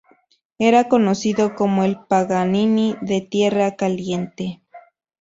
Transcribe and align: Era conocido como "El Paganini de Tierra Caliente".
Era 0.57 0.89
conocido 0.89 1.53
como 1.53 1.83
"El 1.83 1.99
Paganini 2.07 2.95
de 3.03 3.21
Tierra 3.21 3.75
Caliente". 3.75 4.63